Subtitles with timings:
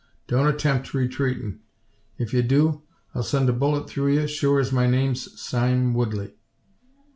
[0.25, 1.59] Don't attempt retreetin'.
[2.17, 2.81] If ye do,
[3.13, 6.33] I'll send a bullet through ye sure as my name's Sime Woodley."